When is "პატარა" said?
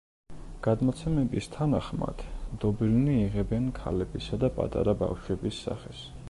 4.57-4.97